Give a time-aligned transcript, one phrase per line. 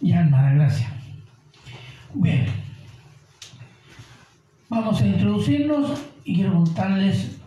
[0.00, 0.90] Ya, hermana, gracias.
[2.14, 2.46] Bien.
[4.68, 7.40] Vamos a introducirnos y quiero contarles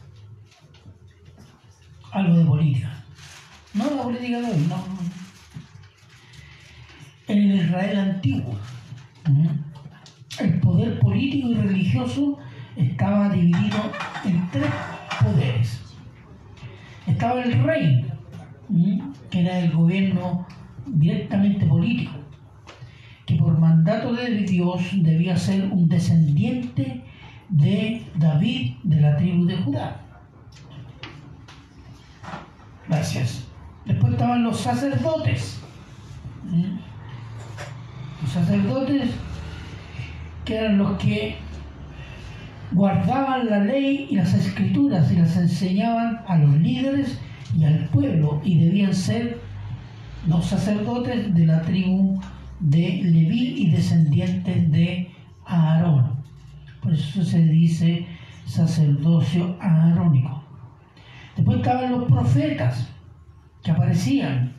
[2.12, 3.04] algo de política.
[3.74, 4.84] No la política de hoy, no.
[7.28, 8.56] En el Israel antiguo,
[10.40, 12.38] el poder político y religioso
[12.76, 13.78] estaba dividido
[14.26, 14.72] en tres
[15.24, 15.82] poderes.
[17.08, 18.06] Estaba el rey,
[19.30, 20.46] que era el gobierno
[20.86, 22.21] directamente político,
[23.62, 27.04] mandato de Dios debía ser un descendiente
[27.48, 30.02] de David de la tribu de Judá.
[32.88, 33.46] Gracias.
[33.86, 35.60] Después estaban los sacerdotes.
[38.22, 39.12] Los sacerdotes
[40.44, 41.36] que eran los que
[42.72, 47.20] guardaban la ley y las escrituras y las enseñaban a los líderes
[47.56, 49.40] y al pueblo y debían ser
[50.28, 52.20] los sacerdotes de la tribu
[52.62, 55.12] de Leví y descendientes de
[55.46, 56.24] Aarón.
[56.82, 58.08] Por eso se dice
[58.46, 60.44] sacerdocio aarónico.
[61.36, 62.90] Después estaban los profetas
[63.64, 64.54] que aparecían.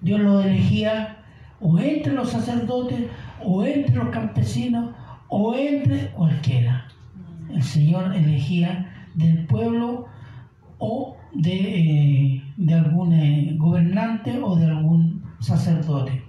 [0.00, 1.18] Dios los elegía
[1.60, 3.06] o entre los sacerdotes,
[3.40, 4.94] o entre los campesinos,
[5.28, 6.88] o entre cualquiera.
[7.50, 10.06] El Señor elegía del pueblo
[10.78, 16.22] o de, eh, de algún eh, gobernante o de algún sacerdote,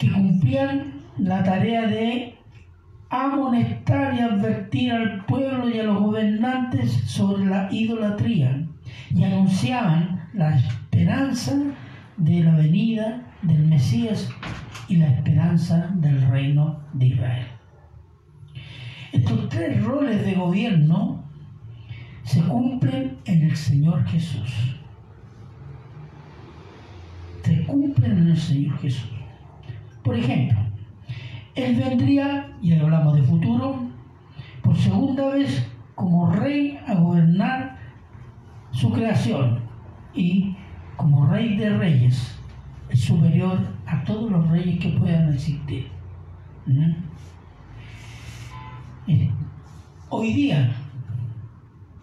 [0.00, 2.34] que cumplían la tarea de
[3.10, 8.66] amonestar y advertir al pueblo y a los gobernantes sobre la idolatría
[9.14, 11.54] y anunciaban la esperanza
[12.16, 14.30] de la venida del Mesías
[14.88, 17.46] y la esperanza del reino de Israel.
[19.12, 21.24] Estos tres roles de gobierno
[22.22, 24.76] se cumplen en el Señor Jesús.
[27.42, 29.19] Se cumplen en el Señor Jesús.
[30.02, 30.58] Por ejemplo,
[31.54, 33.80] Él vendría, y hablamos de futuro,
[34.62, 37.78] por segunda vez como rey a gobernar
[38.72, 39.60] su creación
[40.14, 40.56] y
[40.96, 42.38] como rey de reyes,
[42.88, 45.88] es superior a todos los reyes que puedan existir.
[46.66, 46.92] ¿Mm?
[50.08, 50.72] Hoy día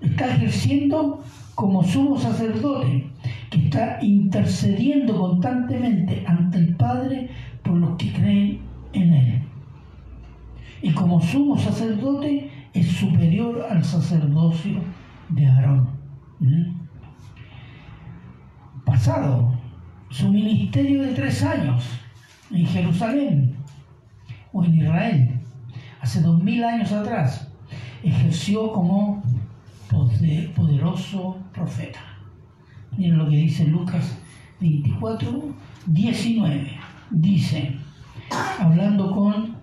[0.02, 1.24] está ejerciendo
[1.56, 3.10] como sumo sacerdote,
[3.50, 7.30] que está intercediendo constantemente ante el Padre
[7.68, 8.62] por los que creen
[8.94, 9.42] en Él.
[10.82, 14.80] Y como sumo sacerdote es superior al sacerdocio
[15.30, 15.90] de Aarón.
[16.40, 16.78] ¿Mm?
[18.86, 19.54] Pasado
[20.10, 21.84] su ministerio de tres años
[22.52, 23.56] en Jerusalén
[24.54, 25.40] o en Israel,
[26.00, 27.52] hace dos mil años atrás,
[28.02, 29.22] ejerció como
[30.56, 32.00] poderoso profeta.
[32.98, 34.18] Miren lo que dice Lucas
[34.62, 35.54] 24,
[35.88, 36.87] 19.
[37.12, 37.76] Dice,
[38.60, 39.56] hablando con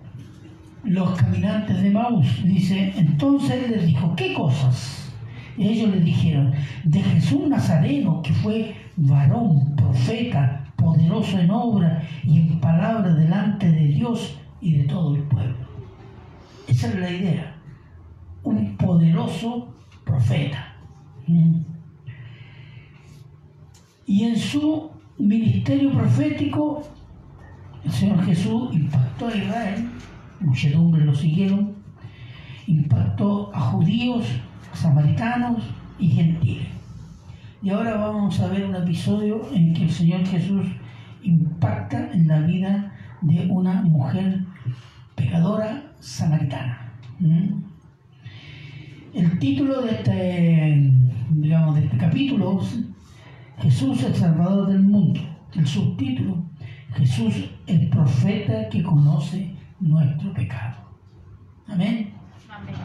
[0.83, 5.13] los caminantes de Maús, dice, entonces les dijo, ¿qué cosas?
[5.57, 12.39] Y ellos le dijeron, de Jesús Nazareno, que fue varón, profeta, poderoso en obra y
[12.39, 15.55] en palabra delante de Dios y de todo el pueblo.
[16.67, 17.55] Esa es la idea.
[18.43, 19.73] Un poderoso
[20.03, 20.75] profeta.
[24.05, 26.83] Y en su ministerio profético,
[27.85, 29.89] el Señor Jesús impactó a Israel,
[30.39, 31.75] muchedumbre lo siguieron,
[32.67, 34.25] impactó a judíos,
[34.73, 35.63] samaritanos
[35.99, 36.67] y gentiles.
[37.61, 40.65] Y ahora vamos a ver un episodio en que el Señor Jesús
[41.23, 44.43] impacta en la vida de una mujer
[45.15, 46.91] pecadora samaritana.
[49.13, 50.91] El título de este,
[51.31, 52.61] digamos, de este capítulo,
[53.59, 55.21] Jesús el Salvador del mundo.
[55.55, 56.44] El subtítulo,
[56.95, 60.77] Jesús el profeta que conoce nuestro pecado.
[61.67, 62.11] Amén.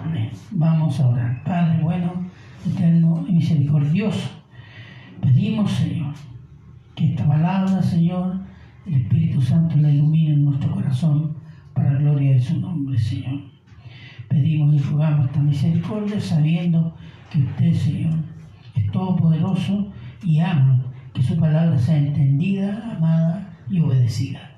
[0.04, 0.31] Amén.
[0.50, 1.44] Vamos a orar.
[1.44, 2.26] Padre bueno,
[2.66, 4.28] eterno y misericordioso.
[5.22, 6.15] Pedimos, Señor,
[6.97, 8.41] que esta palabra, Señor,
[8.86, 11.36] el Espíritu Santo la ilumine en nuestro corazón
[11.72, 13.42] para la gloria de su nombre, Señor.
[14.28, 16.97] Pedimos y rogamos esta misericordia sabiendo
[17.30, 18.18] que usted, Señor,
[18.74, 19.92] es todopoderoso
[20.24, 24.51] y ama que su palabra sea entendida, amada y obedecida.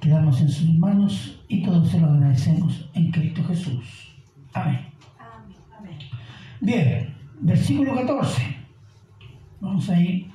[0.00, 4.14] Quedamos en sus manos y todos se lo agradecemos en Cristo Jesús.
[4.52, 4.86] Amén.
[5.76, 5.98] Amén.
[6.60, 8.56] Bien, versículo 14.
[9.60, 10.28] Vamos a ir.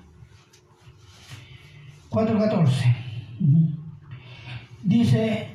[2.09, 2.95] 4.14.
[4.83, 5.47] Dice,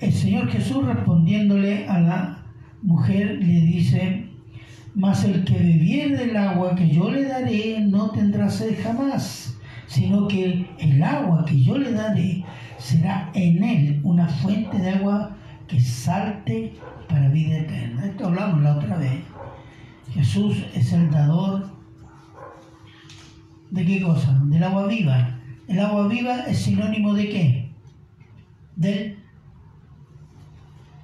[0.00, 2.38] el Señor Jesús respondiéndole a la
[2.82, 4.30] mujer le dice,
[4.94, 9.57] mas el que bebiere del agua que yo le daré no tendrá sed jamás,
[9.88, 12.44] sino que el agua que yo le daré
[12.78, 15.36] será en él una fuente de agua
[15.66, 16.74] que salte
[17.08, 18.06] para vida eterna.
[18.06, 19.20] Esto hablamos la otra vez.
[20.12, 21.70] Jesús es el dador
[23.70, 24.38] de qué cosa?
[24.44, 25.38] Del agua viva.
[25.66, 27.70] El agua viva es sinónimo de qué?
[28.76, 29.18] Del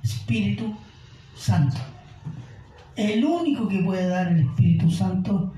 [0.02, 0.74] Espíritu
[1.34, 1.78] Santo.
[2.96, 5.52] El único que puede dar el Espíritu Santo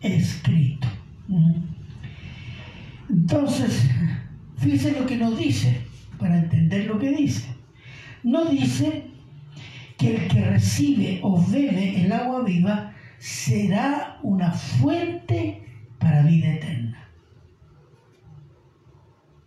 [0.00, 0.88] es Cristo.
[3.12, 3.90] Entonces,
[4.56, 5.82] fíjense lo que nos dice,
[6.18, 7.46] para entender lo que dice.
[8.22, 9.04] No dice
[9.98, 15.62] que el que recibe o bebe el agua viva será una fuente
[15.98, 17.06] para vida eterna.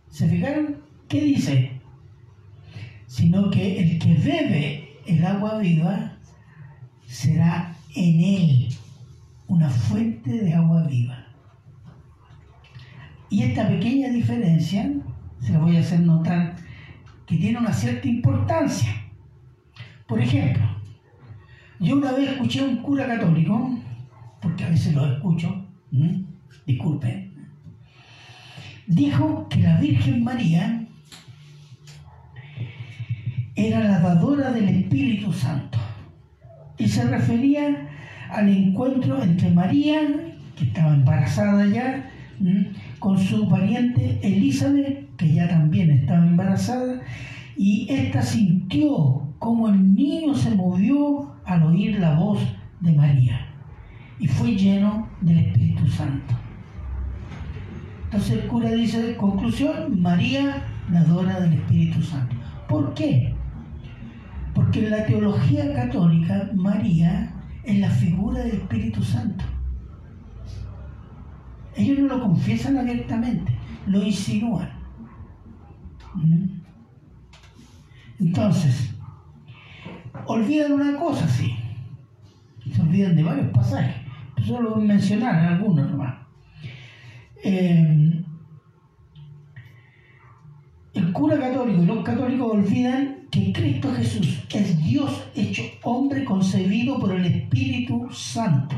[0.10, 0.78] ¿Se fijaron?
[1.10, 1.72] ¿Qué dice?
[3.08, 6.18] Sino que el que bebe el agua viva
[7.08, 8.70] será en él
[9.48, 11.25] una fuente de agua viva.
[13.30, 14.92] Y esta pequeña diferencia,
[15.42, 16.56] se la voy a hacer notar,
[17.25, 18.89] que tiene una cierta importancia.
[20.07, 20.63] Por ejemplo,
[21.80, 23.77] yo una vez escuché a un cura católico,
[24.42, 25.66] porque a veces lo escucho,
[26.66, 27.31] disculpe,
[28.88, 30.86] dijo que la Virgen María
[33.56, 35.80] era la dadora del Espíritu Santo.
[36.77, 37.89] Y se refería
[38.30, 40.01] al encuentro entre María,
[40.56, 42.12] que estaba embarazada ya,
[43.00, 47.02] con su pariente Elizabeth, que ya también estaba embarazada,
[47.58, 52.40] y ésta sintió como el niño se movió al oír la voz
[52.82, 53.46] de María
[54.20, 56.34] y fue lleno del Espíritu Santo.
[58.06, 62.36] Entonces el cura dice, conclusión, María la adora del Espíritu Santo.
[62.68, 63.34] ¿Por qué?
[64.54, 67.34] Porque en la teología católica María
[67.64, 69.44] es la figura del Espíritu Santo.
[71.75, 73.54] Ellos no lo confiesan abiertamente,
[73.88, 74.69] lo insinúan.
[76.16, 76.45] ¿Mm?
[78.19, 78.95] Entonces,
[80.25, 81.54] olvidan una cosa, sí.
[82.72, 83.95] Se olvidan de varios pasajes.
[84.45, 86.16] Solo voy a mencionar algunos nomás.
[87.44, 88.24] Eh,
[90.94, 96.98] el cura católico y los católicos olvidan que Cristo Jesús es Dios hecho hombre concebido
[97.00, 98.75] por el Espíritu Santo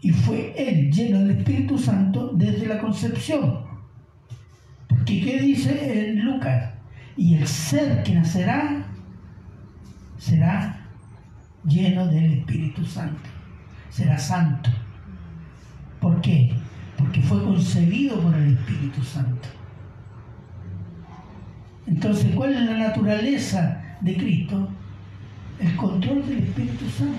[0.00, 3.66] y fue él lleno del Espíritu Santo desde la concepción.
[4.88, 6.72] Porque ¿qué dice en Lucas?
[7.16, 8.86] Y el ser que nacerá
[10.18, 10.86] será
[11.64, 13.28] lleno del Espíritu Santo,
[13.90, 14.70] será santo.
[16.00, 16.52] ¿Por qué?
[16.96, 19.48] Porque fue concebido por el Espíritu Santo.
[21.86, 24.68] Entonces, ¿cuál es la naturaleza de Cristo?
[25.58, 27.18] El control del Espíritu Santo.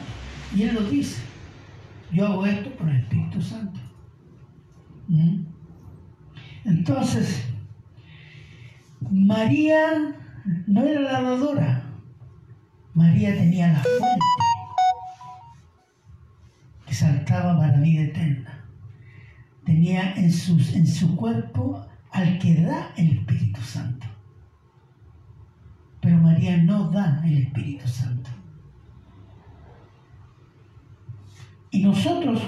[0.55, 1.28] Y Él lo dice.
[2.11, 3.79] Yo hago esto por el Espíritu Santo.
[5.07, 5.43] ¿Mm?
[6.65, 7.45] Entonces,
[9.01, 10.15] María
[10.67, 11.83] no era la dadora.
[12.93, 14.25] María tenía la fuente
[16.85, 18.65] que saltaba para la vida eterna.
[19.63, 24.07] Tenía en, sus, en su cuerpo al que da el Espíritu Santo.
[26.01, 28.31] Pero María no da el Espíritu Santo.
[31.71, 32.41] Y nosotros,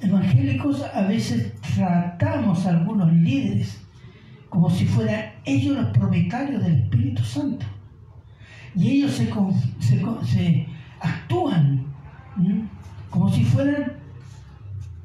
[0.00, 3.82] evangélicos, a veces tratamos a algunos líderes
[4.48, 7.64] como si fueran ellos los propietarios del Espíritu Santo.
[8.74, 10.66] Y ellos se,
[11.00, 11.86] actúan
[13.10, 13.94] como si fueran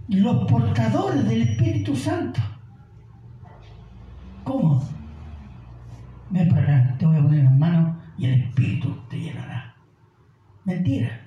[0.09, 2.41] los portadores del Espíritu Santo.
[4.43, 4.83] ¿Cómo?
[6.29, 9.75] Ven para te voy a poner en mano y el Espíritu te llenará.
[10.65, 11.26] Mentira.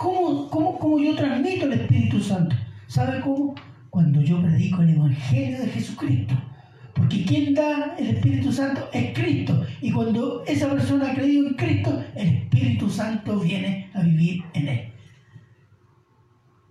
[0.00, 2.56] ¿Cómo, cómo, yo transmito el Espíritu Santo?
[2.86, 3.54] ¿Sabe cómo?
[3.90, 6.34] Cuando yo predico el Evangelio de Jesucristo.
[6.94, 9.62] Porque quien da el Espíritu Santo es Cristo.
[9.82, 14.68] Y cuando esa persona ha creído en Cristo, el Espíritu Santo viene a vivir en
[14.68, 14.92] él.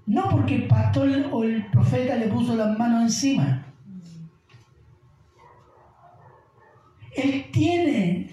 [0.07, 3.63] No porque el pastor o el profeta le puso las manos encima.
[7.15, 8.31] Él tiene,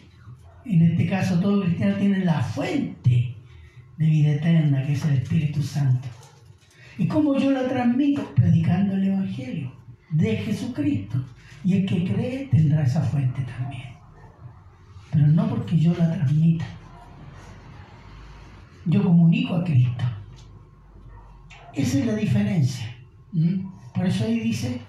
[0.65, 3.36] en este caso todo cristiano tiene la fuente
[3.99, 6.09] de vida eterna, que es el Espíritu Santo.
[6.99, 8.35] ¿Y cómo yo la transmito?
[8.35, 9.73] Predicando el Evangelio
[10.11, 11.23] de Jesucristo.
[11.65, 13.95] Y el que cree tendrá esa fuente también.
[15.11, 16.65] Pero no porque yo la transmita.
[18.85, 20.05] Yo comunico a Cristo.
[21.75, 22.87] Esa es la diferencia.
[23.95, 24.81] Por eso ahí dice,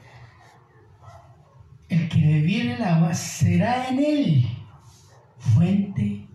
[1.89, 4.45] el que bebiere el agua será en él
[5.39, 6.26] fuente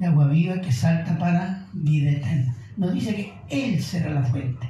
[0.00, 2.56] de agua viva que salta para vida eterna.
[2.76, 4.68] Nos dice que Él será la fuente.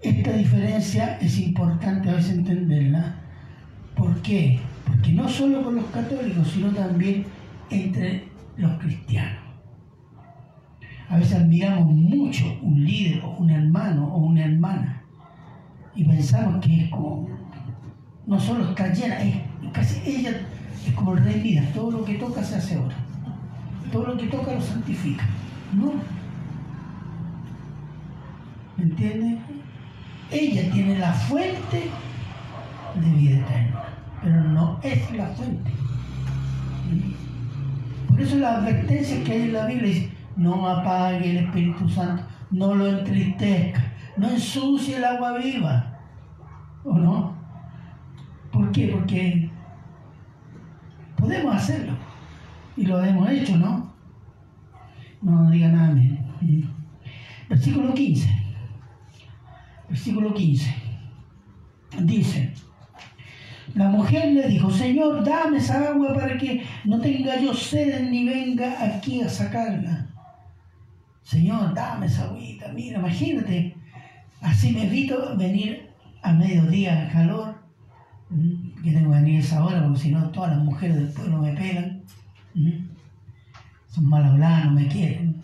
[0.00, 3.16] Esta diferencia es importante a veces entenderla.
[3.94, 4.58] ¿Por qué?
[4.86, 7.26] Porque no solo con los católicos, sino también
[7.68, 9.42] entre los cristianos.
[11.08, 15.02] A veces admiramos mucho un líder o un hermano o una hermana
[15.94, 17.28] y pensamos que es como,
[18.26, 19.36] no solo está llena, es
[19.72, 20.40] casi ella
[20.86, 22.94] es como el rey vida, todo lo que toca se hace oro,
[23.92, 25.24] todo lo que toca lo santifica.
[25.74, 25.92] No.
[28.76, 29.38] ¿Me entiendes?
[30.30, 31.90] Ella tiene la fuente
[32.94, 33.84] de vida eterna,
[34.22, 35.70] pero no es la fuente.
[38.08, 42.24] Por eso la advertencia que hay en la Biblia dice, no apague el Espíritu Santo,
[42.50, 45.98] no lo entristezca, no ensucie el agua viva.
[46.84, 47.34] ¿O no?
[48.50, 48.88] ¿Por qué?
[48.88, 49.50] Porque
[51.16, 52.11] podemos hacerlo.
[52.76, 53.92] Y lo hemos hecho, ¿no?
[55.20, 55.94] No diga nada.
[57.48, 58.28] Versículo 15.
[59.88, 60.74] Versículo 15.
[62.00, 62.52] Dice,
[63.74, 68.24] la mujer le dijo, Señor, dame esa agua para que no tenga yo sed ni
[68.24, 70.06] venga aquí a sacarla.
[71.22, 72.68] Señor, dame esa agüita.
[72.72, 73.76] Mira, imagínate,
[74.40, 75.90] así me evito venir
[76.22, 77.54] a mediodía al calor,
[78.82, 81.38] que tengo que venir a esa hora, porque si no todas las mujeres del pueblo
[81.38, 81.52] me
[83.88, 85.36] Son mal habladas, no me quieren.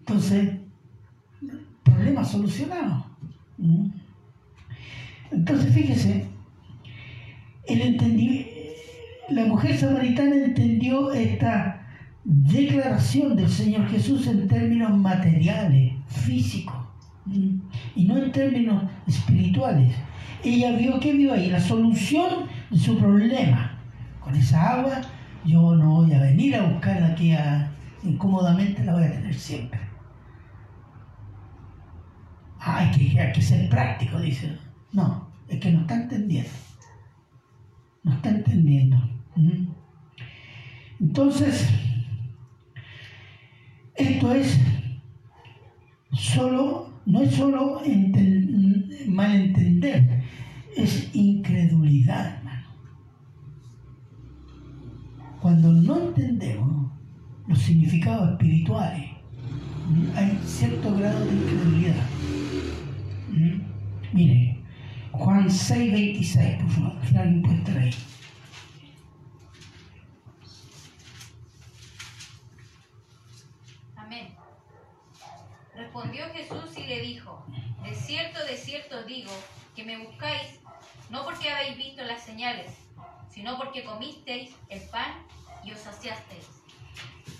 [0.00, 0.58] Entonces,
[1.82, 3.06] problema solucionado.
[5.30, 6.26] Entonces, fíjese,
[7.66, 7.80] el
[9.30, 11.86] la mujer samaritana entendió esta
[12.24, 16.76] declaración del Señor Jesús en términos materiales, físicos,
[17.94, 19.94] y no en términos espirituales.
[20.44, 23.78] Ella vio que vio ahí la solución de su problema.
[24.20, 25.00] Con esa agua
[25.44, 27.34] yo no voy a venir a buscarla aquí
[28.02, 29.80] incómodamente, la voy a tener siempre.
[32.58, 34.56] Hay, que, hay que ser práctico, dice.
[34.92, 36.50] No, es que no está entendiendo.
[38.04, 38.98] No está entendiendo.
[41.00, 41.68] Entonces,
[43.96, 44.58] esto es
[46.12, 47.82] solo, no es solo
[49.06, 50.22] malentender,
[50.76, 52.66] es incredulidad, hermano.
[55.52, 56.90] Cuando no entendemos
[57.46, 59.10] los significados espirituales,
[60.16, 62.06] hay cierto grado de incredulidad.
[64.14, 64.64] Mire,
[65.10, 67.90] Juan 6, 26, por favor, si alguien puede ahí.
[75.76, 77.44] Respondió Jesús y le dijo,
[77.82, 79.32] de cierto, de cierto digo,
[79.76, 80.60] que me buscáis,
[81.10, 82.72] no porque habéis visto las señales,
[83.28, 85.12] sino porque comisteis el pan
[85.64, 86.46] y os saciasteis.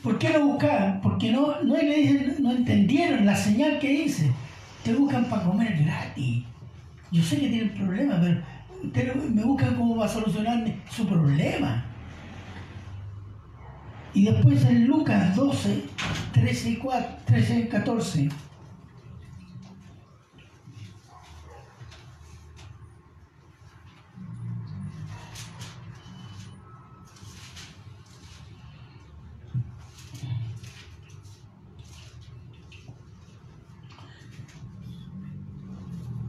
[0.03, 1.01] ¿Por qué lo buscaban?
[1.01, 1.77] Porque no, no,
[2.41, 4.33] no entendieron la señal que hice.
[4.83, 6.45] Te buscan para comer gratis.
[7.13, 8.21] Yo sé que tienen problemas,
[8.93, 11.85] pero me buscan cómo va a solucionar su problema.
[14.15, 15.85] Y después en Lucas 12,
[16.33, 18.29] 13 y 4, 13 14.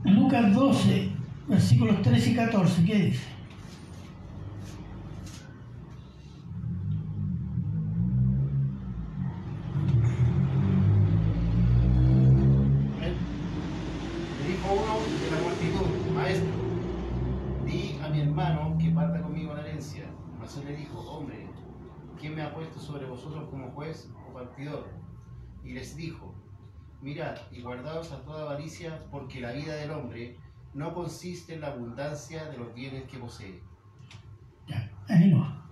[0.05, 1.09] Lucas 12,
[1.47, 2.35] versículos 13
[2.93, 3.33] y 14, ¿qué dice?
[22.83, 24.85] sobre vosotros como juez o partidor.
[25.63, 26.35] Y les dijo,
[27.01, 30.38] mirad y guardaos a toda avaricia, porque la vida del hombre
[30.74, 33.62] no consiste en la abundancia de los bienes que posee.
[34.68, 35.63] Ya, ahí no.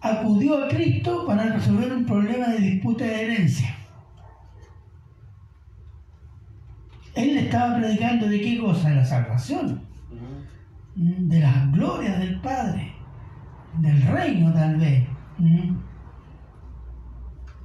[0.00, 3.76] Acudió a Cristo para resolver un problema de disputa de herencia.
[7.14, 8.88] Él le estaba predicando de qué cosa?
[8.88, 9.86] De la salvación,
[10.96, 12.94] de las glorias del Padre,
[13.78, 15.06] del reino tal vez.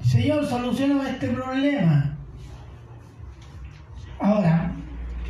[0.01, 2.17] Señor, soluciona este problema.
[4.20, 4.66] Ahora,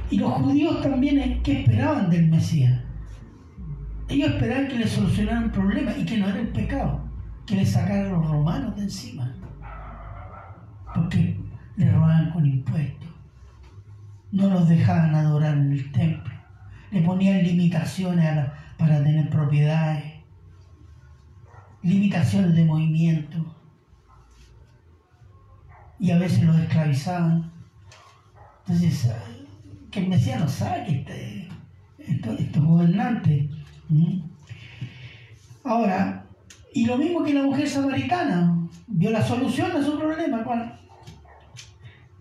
[0.09, 2.81] y los judíos también, ¿qué esperaban del Mesías?
[4.09, 7.01] Ellos esperaban que le solucionaran el problema y que no era el pecado,
[7.45, 9.35] que le sacaran los romanos de encima.
[10.95, 11.39] Porque
[11.75, 13.09] le robaban con impuestos,
[14.31, 16.33] no los dejaban adorar en el templo,
[16.91, 18.47] le ponían limitaciones
[18.77, 20.17] para tener propiedades
[21.83, 23.55] limitaciones de movimiento
[25.99, 27.51] y a veces los esclavizaban.
[28.67, 29.09] Entonces,
[29.97, 31.47] que el Mesías no saque este,
[31.97, 33.49] estos, gobernantes.
[35.63, 36.25] Ahora,
[36.73, 40.79] y lo mismo que la mujer samaritana, vio la solución a su problema, ¿cuál?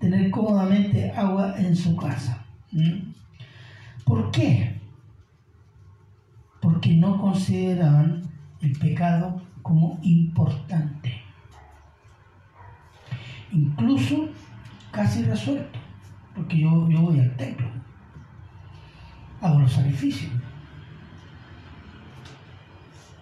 [0.01, 2.47] Tener cómodamente agua en su casa.
[4.05, 4.81] ¿Por qué?
[6.61, 8.23] Porque no consideraban
[8.63, 11.21] el pecado como importante.
[13.53, 14.31] Incluso
[14.91, 15.76] casi resuelto,
[16.37, 17.67] porque yo, yo voy al templo,
[19.41, 20.31] hago los sacrificios.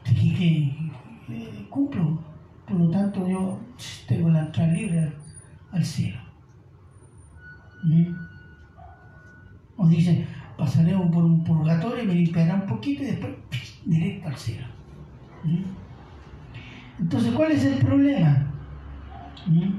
[0.04, 2.18] Así que cumplo,
[2.66, 3.60] por lo tanto yo
[4.08, 5.12] tengo la entrada libre
[5.72, 6.18] al cielo.
[7.84, 8.14] ¿Mm?
[9.76, 13.32] O dice, pasaremos por un purgatorio, me limpiará un poquito y después
[13.84, 14.66] directo al cielo.
[15.44, 15.62] ¿Mm?
[17.00, 18.46] Entonces, ¿cuál es el problema?
[19.46, 19.72] ¿Mm?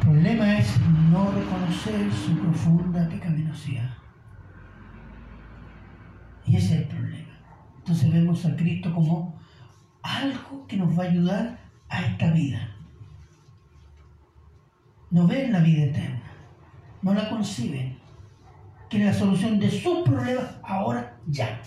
[0.11, 0.77] problema es
[1.09, 3.89] no reconocer su profunda pecaminosidad.
[6.45, 7.39] Y ese es el problema.
[7.77, 9.39] Entonces vemos a Cristo como
[10.03, 12.75] algo que nos va a ayudar a esta vida.
[15.11, 16.23] No ven la vida eterna,
[17.01, 17.97] no la conciben.
[18.89, 21.61] Quieren la solución de sus problemas ahora, ya.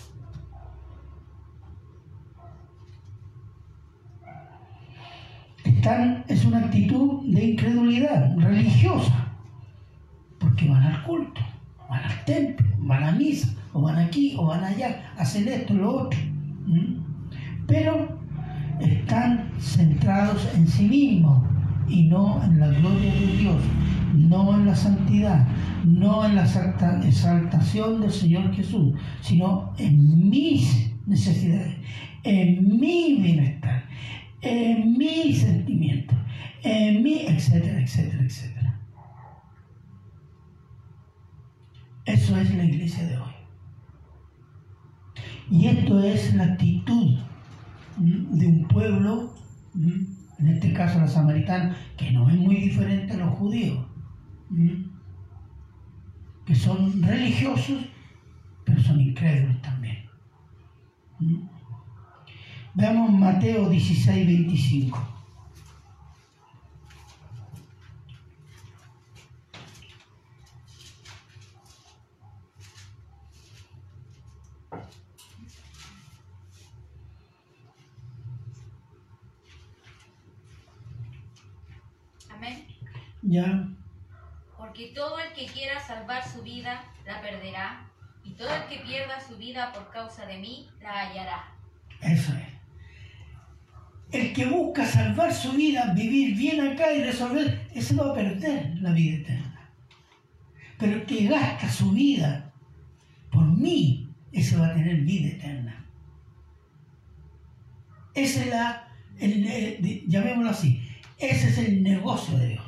[5.85, 9.27] Es una actitud de incredulidad religiosa,
[10.39, 11.39] porque van al culto,
[11.87, 16.05] van al templo, van a misa, o van aquí, o van allá, hacen esto, lo
[16.05, 16.19] otro.
[17.67, 18.17] Pero
[18.79, 21.43] están centrados en sí mismos
[21.87, 23.61] y no en la gloria de Dios,
[24.15, 25.47] no en la santidad,
[25.85, 31.77] no en la exaltación del Señor Jesús, sino en mis necesidades,
[32.23, 33.83] en mi bienestar,
[34.45, 36.17] en mis sentimientos,
[36.63, 38.79] en mi, etcétera, etcétera, etcétera.
[42.05, 43.33] Eso es la iglesia de hoy.
[45.49, 47.19] Y esto es la actitud
[47.97, 49.33] de un pueblo,
[49.73, 53.85] en este caso la samaritana, que no es muy diferente a los judíos,
[56.45, 57.81] que son religiosos,
[58.63, 59.97] pero son incrédulos también.
[62.77, 65.15] Veamos Mateo 16, 25.
[83.21, 83.67] Ya.
[84.57, 87.89] Porque todo el que quiera salvar su vida la perderá,
[88.23, 91.51] y todo el que pierda su vida por causa de mí la hallará.
[92.01, 92.54] Eso es.
[94.15, 98.77] El que busca salvar su vida, vivir bien acá y resolver, ese va a perder
[98.79, 99.69] la vida eterna.
[100.79, 102.53] Pero el que gasta su vida
[103.29, 105.85] por mí, ese va a tener vida eterna.
[108.13, 108.87] Esa es la,
[110.07, 110.81] llamémoslo así,
[111.17, 112.65] ese es el negocio de Dios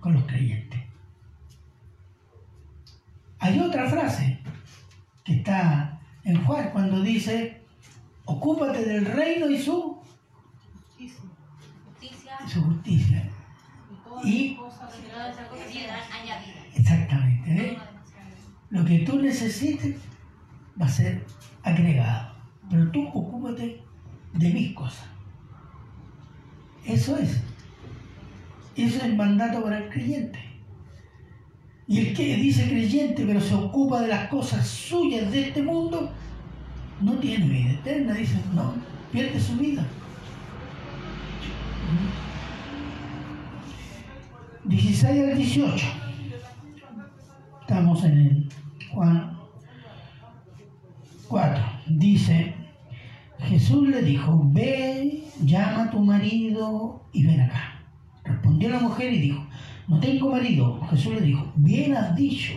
[0.00, 0.80] con los creyentes.
[3.38, 4.40] Hay otra frase
[5.22, 7.62] que está en Juan cuando dice,
[8.24, 10.02] ocúpate del reino y su
[11.12, 12.38] justicia.
[12.48, 13.30] su justicia.
[14.22, 14.58] Y,
[16.74, 17.78] exactamente, ¿eh?
[18.70, 19.96] lo que tú necesites
[20.80, 21.26] va a ser
[21.62, 22.34] agregado,
[22.70, 23.82] pero tú ocúpate
[24.32, 25.06] de mis cosas.
[26.84, 27.40] Eso es.
[28.76, 30.38] Ese es el mandato para el creyente.
[31.86, 36.10] Y el que dice creyente pero se ocupa de las cosas suyas de este mundo,
[37.00, 38.74] no tiene vida eterna, dice, no,
[39.12, 39.86] pierde su vida.
[44.64, 45.86] 16 al 18.
[47.60, 48.48] Estamos en el
[48.92, 49.36] Juan
[51.28, 51.64] 4.
[51.88, 52.54] Dice,
[53.40, 57.82] Jesús le dijo, ve, llama a tu marido y ven acá.
[58.24, 59.44] Respondió la mujer y dijo,
[59.86, 60.80] no tengo marido.
[60.90, 62.54] Jesús le dijo, bien has dicho,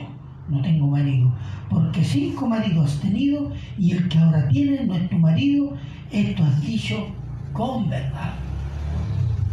[0.47, 1.33] no tengo marido,
[1.69, 5.75] porque cinco maridos has tenido y el que ahora tienes no es tu marido,
[6.09, 7.07] esto has dicho
[7.51, 8.33] con verdad.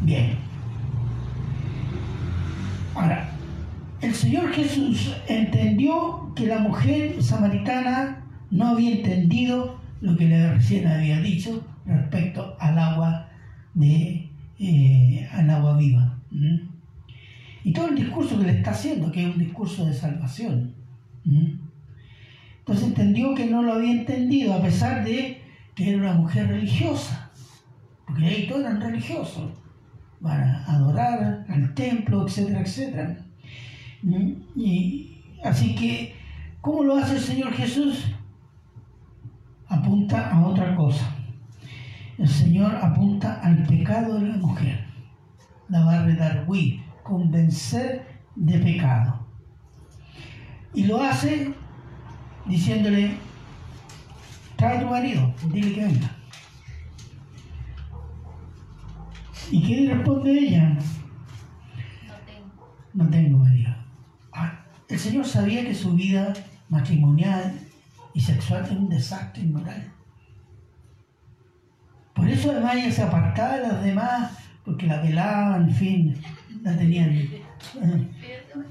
[0.03, 0.44] Bien.
[2.95, 3.29] Ahora,
[4.01, 10.87] el Señor Jesús entendió que la mujer samaritana no había entendido lo que le recién
[10.87, 13.29] había dicho respecto al agua
[13.75, 16.19] de eh, al agua viva.
[17.65, 20.75] Y todo el discurso que le está haciendo, que es un discurso de salvación.
[22.59, 25.43] Entonces entendió que no lo había entendido, a pesar de
[25.75, 27.31] que era una mujer religiosa,
[28.07, 29.64] porque ahí todos eran religiosos.
[30.25, 33.17] Van a adorar al templo, etcétera, etcétera.
[34.57, 36.17] Y, así que,
[36.63, 38.07] ¿cómo lo hace el Señor Jesús?
[39.69, 41.15] Apunta a otra cosa.
[42.17, 44.87] El Señor apunta al pecado de la mujer.
[45.69, 49.27] La va a redarguir, convencer de pecado.
[50.73, 51.53] Y lo hace
[52.47, 53.19] diciéndole,
[54.57, 56.14] trae a tu marido, dile que venga.
[59.51, 60.71] ¿Y qué responde ella?
[60.71, 62.77] No tengo.
[62.95, 63.75] No tengo marido.
[64.33, 66.33] Ah, el Señor sabía que su vida
[66.69, 67.55] matrimonial
[68.15, 69.93] y sexual era un desastre inmoral.
[72.15, 74.33] Por eso además ella se apartaba de las demás,
[74.65, 76.17] porque la velaban, en fin,
[76.63, 77.43] la tenían eh,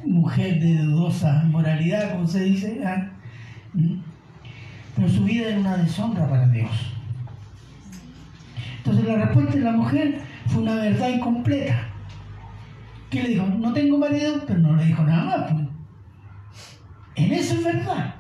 [0.06, 2.82] mujer de dudosa moralidad, como se dice.
[3.74, 4.00] ¿Mm?
[4.96, 6.72] Pero su vida era una deshonra para Dios.
[8.78, 11.90] Entonces la respuesta de la mujer fue una verdad incompleta.
[13.10, 13.46] ¿Qué le dijo?
[13.46, 15.52] No tengo marido, pero no le dijo nada más.
[15.52, 15.68] pues.
[17.16, 18.16] En eso es verdad.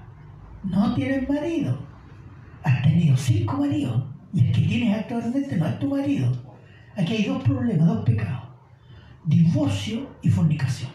[0.63, 1.79] No tienes marido.
[2.63, 4.03] Has tenido cinco maridos.
[4.33, 6.31] Y el que tienes actualmente no es tu marido.
[6.95, 8.49] Aquí hay dos problemas, dos pecados.
[9.25, 10.91] Divorcio y fornicación.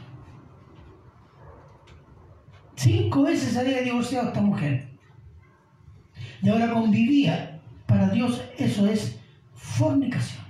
[2.76, 4.88] Cinco veces había divorciado esta mujer.
[6.42, 7.60] Y ahora convivía.
[7.86, 9.18] Para Dios eso es
[9.54, 10.47] fornicación.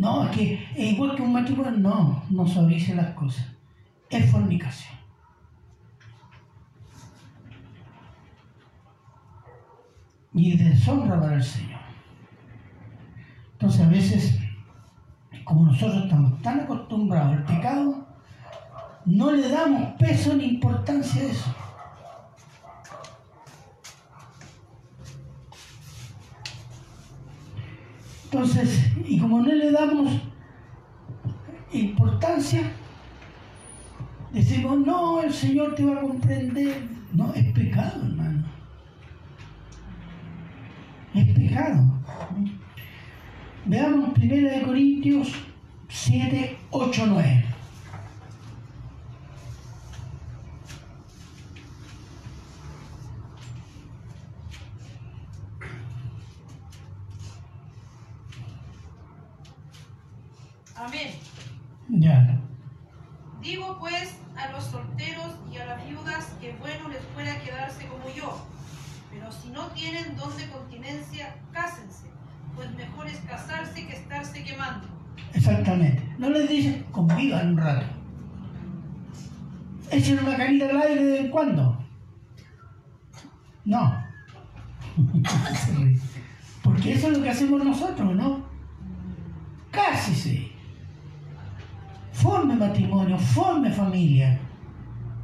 [0.00, 1.72] No, es que es igual que un matrimonio.
[1.72, 3.46] No, no suavice las cosas.
[4.08, 4.98] Es fornicación.
[10.32, 11.80] Y deshonra para el Señor.
[13.52, 14.38] Entonces a veces,
[15.44, 18.06] como nosotros estamos tan acostumbrados al pecado,
[19.04, 21.54] no le damos peso ni importancia a eso.
[28.40, 30.12] Entonces, y como no le damos
[31.72, 32.62] importancia,
[34.32, 36.88] decimos, no, el Señor te va a comprender.
[37.12, 38.46] No, es pecado, hermano.
[41.12, 41.84] Es pecado.
[43.66, 45.34] Veamos 1 Corintios
[45.88, 47.44] 7, 8, 9.
[60.80, 61.10] Amén.
[61.90, 62.40] Ya.
[63.42, 68.08] Digo pues a los solteros y a las viudas que bueno les fuera quedarse como
[68.14, 68.46] yo.
[69.10, 72.06] Pero si no tienen don de continencia, cásense,
[72.56, 74.88] pues mejor es casarse que estarse quemando.
[75.34, 76.02] Exactamente.
[76.18, 77.86] No les dicen convivan un rato.
[79.90, 81.84] Echen una canita al aire de vez en cuando.
[83.64, 84.04] No.
[86.62, 88.44] Porque eso es lo que hacemos nosotros, ¿no?
[89.70, 90.50] Cásese.
[92.12, 94.38] Forme matrimonio, forme familia.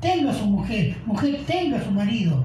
[0.01, 2.45] Tenga a su mujer, mujer tenga a su marido.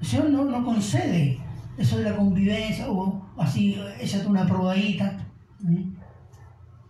[0.00, 1.38] El Señor no, no concede
[1.76, 5.18] eso de la convivencia o así, échate una probadita.
[5.60, 5.94] ¿Mm?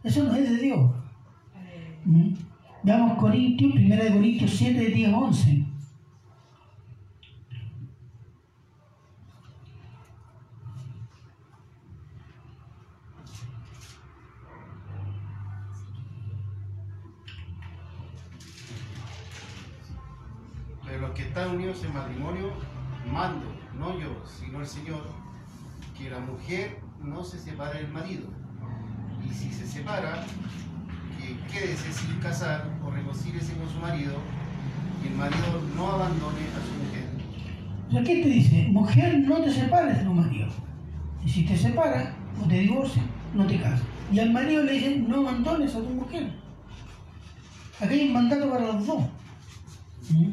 [0.02, 0.90] Eso no es de Dios.
[2.05, 2.35] ¿Mm?
[2.87, 5.66] Veamos Corintios, 1 de Corintios 7, de 10 a 11.
[20.85, 22.53] Pero los que están unidos en matrimonio,
[23.11, 23.46] mando,
[23.77, 25.03] no yo, sino el Señor,
[25.99, 28.29] que la mujer no se separe del marido.
[29.29, 30.25] Y si se separa,
[31.52, 34.14] quédese sin casar o reconcíliese con su marido,
[35.02, 37.06] y el marido no abandone a su mujer.
[37.92, 38.68] O ¿qué te dice?
[38.70, 40.48] Mujer, no te separes de tu marido.
[41.24, 42.08] Y si te separas
[42.42, 43.82] o te divorcias, no te casas.
[44.12, 46.32] Y al marido le dicen, no abandones a tu mujer.
[47.80, 49.02] Aquí hay un mandato para los dos.
[50.10, 50.30] ¿Mm?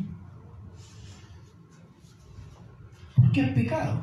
[3.15, 3.99] Porque es pecado.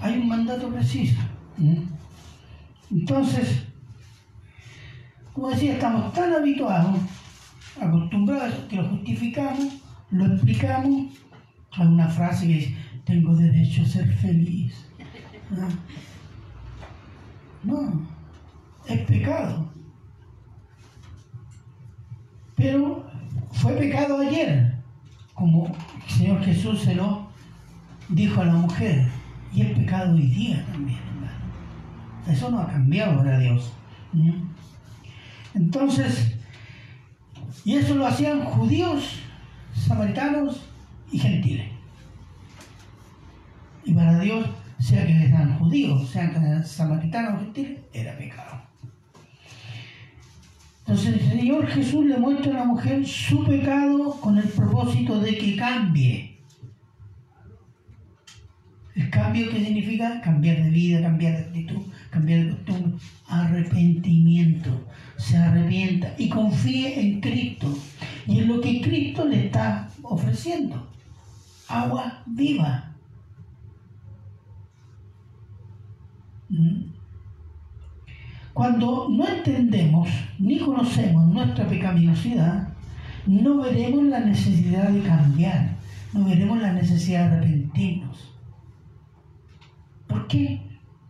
[0.00, 1.20] Hay un mandato preciso.
[1.58, 1.82] ¿Mm?
[2.90, 3.64] Entonces,
[5.32, 6.98] como decía, estamos tan habituados,
[7.80, 11.12] acostumbrados, que lo justificamos, lo explicamos.
[11.72, 14.86] Hay una frase que dice, tengo derecho a ser feliz.
[15.52, 15.68] ¿Ah?
[17.64, 18.02] No,
[18.86, 19.70] es pecado.
[22.56, 23.10] Pero
[23.52, 24.76] fue pecado ayer,
[25.34, 27.28] como el Señor Jesús se lo
[28.08, 29.08] dijo a la mujer,
[29.54, 30.98] y es pecado hoy día también.
[32.28, 33.72] Eso no ha cambiado ahora Dios.
[35.54, 36.34] Entonces,
[37.64, 39.20] y eso lo hacían judíos,
[39.74, 40.62] samaritanos
[41.10, 41.68] y gentiles.
[43.84, 48.62] Y para Dios sea que eran judíos, sean samaritanos o gentiles, era pecado.
[50.80, 55.38] Entonces el Señor Jesús le muestra a la mujer su pecado con el propósito de
[55.38, 56.38] que cambie.
[58.94, 64.86] El cambio que significa cambiar de vida, cambiar de actitud, cambiar de costumbre, arrepentimiento.
[65.22, 67.68] Se arrepienta y confíe en Cristo
[68.26, 70.88] y en lo que Cristo le está ofreciendo.
[71.68, 72.92] Agua viva.
[76.48, 76.92] ¿Mm?
[78.52, 80.08] Cuando no entendemos
[80.40, 82.68] ni conocemos nuestra pecaminosidad,
[83.26, 85.76] no veremos la necesidad de cambiar,
[86.12, 88.34] no veremos la necesidad de arrepentirnos.
[90.08, 90.60] ¿Por qué?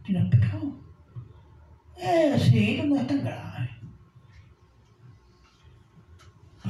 [0.06, 0.76] Si no es pecado.
[1.96, 3.41] Eh, sí, no es tan grave.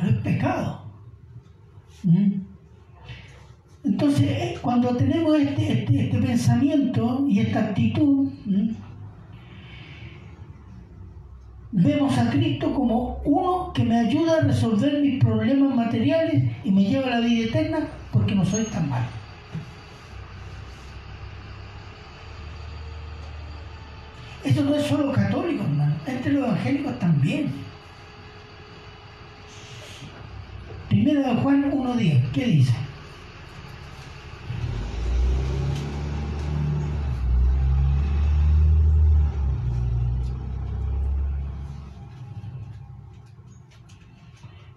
[0.02, 0.82] Es pecado.
[2.02, 2.32] ¿Mm?
[3.84, 8.70] Entonces, eh, cuando tenemos este, este, este pensamiento y esta actitud, ¿Mm?
[11.72, 16.84] vemos a Cristo como uno que me ayuda a resolver mis problemas materiales y me
[16.84, 19.06] lleva a la vida eterna porque no soy tan malo.
[24.44, 27.52] Esto no es solo católico, hermano, entre los evangélicos también.
[30.92, 32.74] Primera de Juan 1.10, ¿qué dice?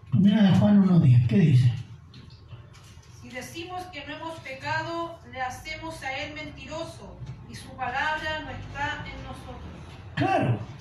[0.10, 1.74] Primera de Juan 1.10, ¿qué dice?
[3.22, 7.18] Si decimos que no hemos pecado, le hacemos a él mentiroso
[7.52, 9.60] y su palabra no está en nosotros.
[10.16, 10.75] Claro.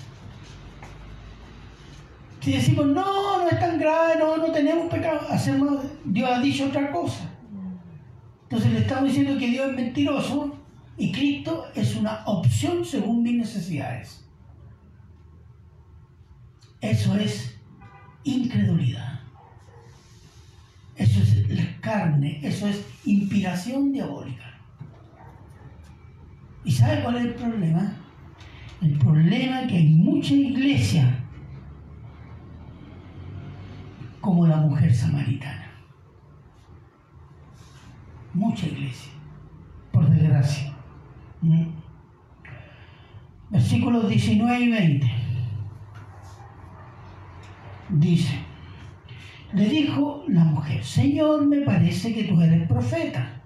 [2.44, 6.66] Si decimos, no, no es tan grave, no, no tenemos pecado, hacemos, Dios ha dicho
[6.66, 7.30] otra cosa.
[8.42, 10.54] Entonces le estamos diciendo que Dios es mentiroso
[10.98, 14.26] y Cristo es una opción según mis necesidades.
[16.82, 17.58] Eso es
[18.24, 19.20] incredulidad.
[20.96, 24.60] Eso es la carne, eso es inspiración diabólica.
[26.62, 27.96] ¿Y sabe cuál es el problema?
[28.82, 31.23] El problema es que hay mucha iglesia
[34.24, 35.70] como la mujer samaritana.
[38.32, 39.12] Mucha iglesia,
[39.92, 40.72] por desgracia.
[41.42, 41.66] ¿Mm?
[43.50, 45.12] Versículos 19 y 20.
[47.90, 48.38] Dice,
[49.52, 53.42] le dijo la mujer, Señor, me parece que tú eres profeta.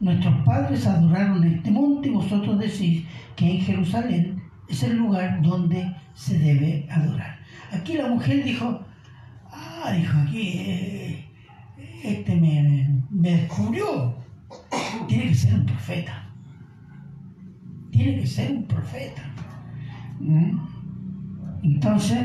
[0.00, 5.94] Nuestros padres adoraron este monte y vosotros decís que en Jerusalén es el lugar donde
[6.12, 7.35] se debe adorar.
[7.72, 8.80] Aquí la mujer dijo,
[9.50, 11.24] ah, dijo aquí, eh,
[12.04, 14.14] este me, descubrió.
[15.08, 16.28] Tiene que ser un profeta.
[17.90, 19.22] Tiene que ser un profeta.
[20.20, 20.58] ¿Mm?
[21.62, 22.18] Entonces,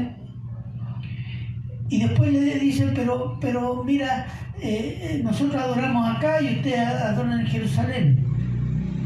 [1.89, 4.27] y después le dicen, pero, pero mira,
[4.62, 8.25] eh, nosotros adoramos acá y ustedes adoran en Jerusalén.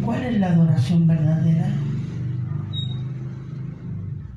[0.04, 1.68] ¿Cuál es la adoración verdadera?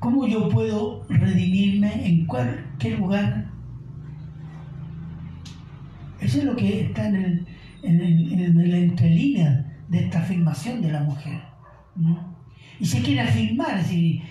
[0.09, 3.45] ¿Cómo yo puedo redimirme en cualquier lugar?
[6.19, 7.47] Eso es lo que está en el,
[7.83, 11.39] en el, el entrelínea de esta afirmación de la mujer.
[12.79, 14.23] Y se quiere afirmar, decir,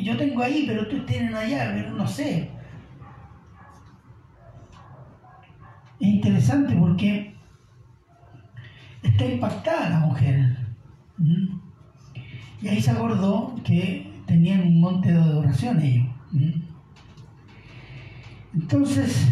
[0.00, 2.48] yo tengo ahí, pero tú tienes allá, pero no sé.
[5.98, 7.34] Es interesante porque
[9.02, 10.56] está impactada la mujer.
[12.62, 14.14] Y ahí se acordó que
[14.46, 16.06] tenían un monte de adoración ellos.
[18.54, 19.28] Entonces,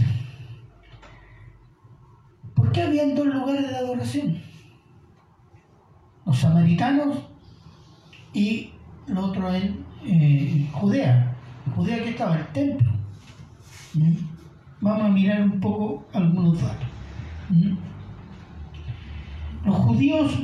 [2.52, 4.38] ¿por qué habían dos lugares de adoración?
[6.26, 7.18] Los samaritanos
[8.32, 8.72] y
[9.06, 11.36] lo otro en eh, Judea.
[11.76, 12.90] Judea que estaba el templo.
[14.80, 16.88] Vamos a mirar un poco algunos datos.
[19.64, 20.42] Los judíos,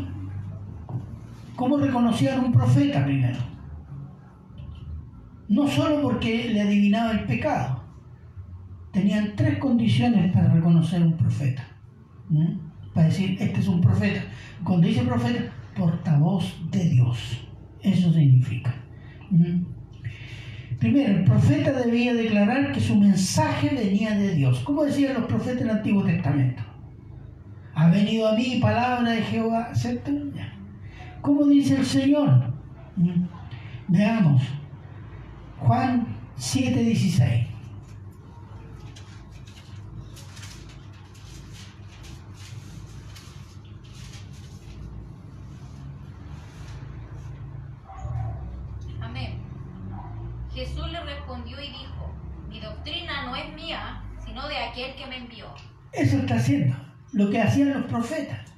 [1.56, 3.50] ¿cómo reconocían un profeta primero?
[5.50, 7.82] No solo porque le adivinaba el pecado,
[8.92, 11.64] tenían tres condiciones para reconocer un profeta.
[12.94, 14.22] Para decir, este es un profeta.
[14.62, 17.48] Cuando dice profeta, portavoz de Dios.
[17.82, 18.72] Eso significa.
[20.78, 24.60] Primero, el profeta debía declarar que su mensaje venía de Dios.
[24.60, 26.62] ¿Cómo decían los profetas del Antiguo Testamento?
[27.74, 30.12] Ha venido a mí palabra de Jehová, ¿cierto?
[31.20, 32.54] ¿Cómo dice el Señor?
[33.88, 34.42] Veamos.
[35.60, 36.06] Juan
[36.38, 37.46] 7:16.
[49.00, 49.38] Amén.
[50.54, 52.14] Jesús le respondió y dijo,
[52.48, 55.46] mi doctrina no es mía, sino de aquel que me envió.
[55.92, 56.74] Eso está haciendo,
[57.12, 58.50] lo que hacían los profetas.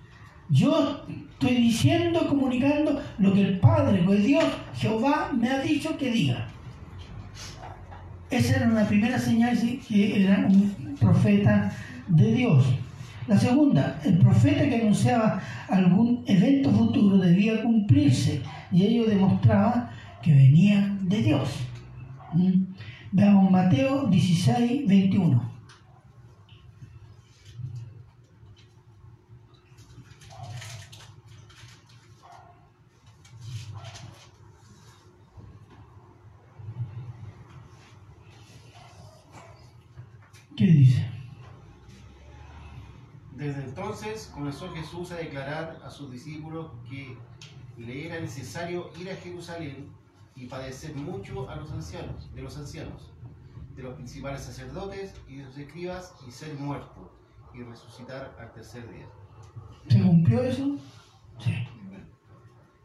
[0.49, 6.11] Yo estoy diciendo, comunicando lo que el Padre, pues Dios, Jehová, me ha dicho que
[6.11, 6.49] diga.
[8.33, 11.71] Esa era una primera señal que era un profeta
[12.09, 12.65] de Dios.
[13.29, 18.41] La segunda, el profeta que anunciaba algún evento futuro debía cumplirse
[18.73, 19.91] y ello demostraba
[20.23, 21.51] que venía de Dios.
[22.33, 22.73] ¿Mm?
[23.13, 25.52] Veamos Mateo 16, 21.
[40.63, 41.05] ¿Qué dice?
[43.33, 47.19] Desde entonces comenzó Jesús a declarar a sus discípulos que
[47.77, 49.89] le era necesario ir a Jerusalén
[50.37, 53.11] y padecer mucho a los ancianos, de los ancianos,
[53.75, 57.13] de los principales sacerdotes y de los escribas y ser muerto
[57.53, 59.09] y resucitar al tercer día.
[59.89, 60.77] ¿Se cumplió eso?
[61.41, 61.55] Sí.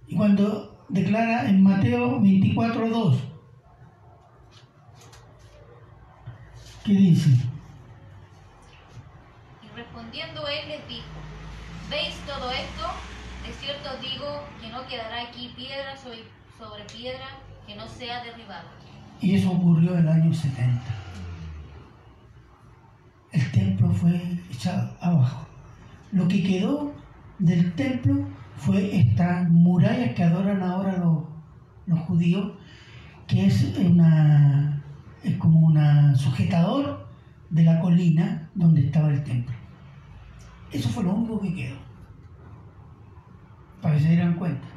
[0.08, 3.18] Y cuando declara en Mateo 24, 2,
[6.84, 7.30] ¿qué dice?
[10.08, 11.20] Respondiendo él les dijo,
[11.90, 12.84] ¿veis todo esto?
[13.46, 16.24] De cierto digo que no quedará aquí piedra sobre,
[16.58, 17.26] sobre piedra
[17.68, 18.64] que no sea derribada.
[19.20, 20.82] Y eso ocurrió en el año 70.
[23.34, 25.46] El templo fue echado abajo.
[26.14, 26.94] Lo que quedó
[27.40, 31.24] del templo fue estas murallas que adoran ahora los,
[31.86, 32.54] los judíos,
[33.28, 34.82] que es una
[35.22, 37.10] es como un sujetador
[37.50, 39.67] de la colina donde estaba el templo.
[40.72, 41.76] Eso fue lo único que quedó.
[43.82, 44.68] Para que se dieran cuenta.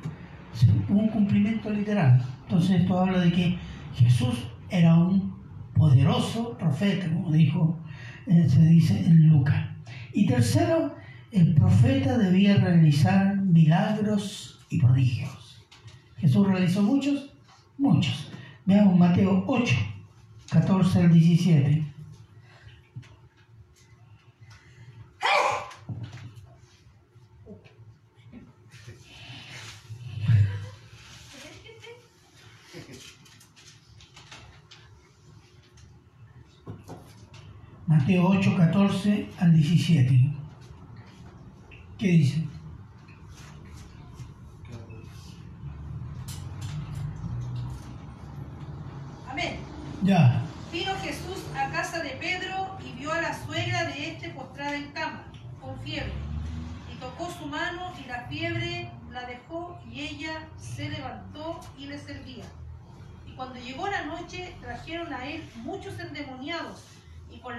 [0.89, 2.25] Un cumplimiento literal.
[2.43, 3.59] Entonces esto habla de que
[3.95, 4.35] Jesús
[4.69, 5.35] era un
[5.75, 7.79] poderoso profeta, como dijo,
[8.27, 9.67] eh, se dice en Lucas.
[10.13, 10.95] Y tercero,
[11.33, 15.65] el profeta debía realizar milagros y prodigios.
[16.19, 17.33] Jesús realizó muchos,
[17.79, 18.31] muchos.
[18.67, 19.75] Veamos Mateo 8,
[20.51, 21.90] 14 al 17.
[38.11, 40.33] Mateo 8, 14 al 17.
[41.97, 42.45] ¿Qué dice?
[49.29, 49.61] Amén.
[50.03, 50.43] Ya.
[50.73, 54.91] Vino Jesús a casa de Pedro y vio a la suegra de este postrada en
[54.91, 55.23] cama,
[55.61, 56.11] con fiebre.
[56.93, 61.97] Y tocó su mano y la fiebre la dejó y ella se levantó y le
[61.97, 62.45] servía.
[63.29, 66.90] Y cuando llegó la noche trajeron a él muchos endemoniados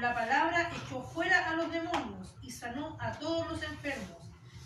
[0.01, 4.17] la palabra echó fuera a los demonios y sanó a todos los enfermos,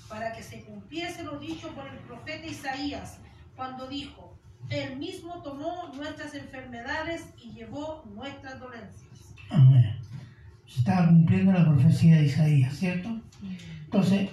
[0.07, 3.19] para que se cumpliese lo dicho por el profeta Isaías,
[3.55, 4.37] cuando dijo,
[4.69, 9.35] Él mismo tomó nuestras enfermedades y llevó nuestras dolencias.
[9.49, 9.99] Amén.
[10.65, 13.21] Se estaba cumpliendo la profecía de Isaías, ¿cierto?
[13.83, 14.29] Entonces,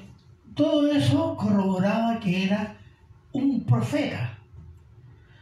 [0.54, 2.76] todo eso corroboraba que era
[3.32, 4.38] un profeta.